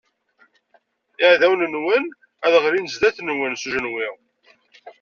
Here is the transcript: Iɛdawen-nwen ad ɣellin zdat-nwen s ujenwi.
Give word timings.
Iɛdawen-nwen 1.23 2.05
ad 2.45 2.53
ɣellin 2.63 2.91
zdat-nwen 2.93 3.53
s 3.55 3.63
ujenwi. 3.67 4.07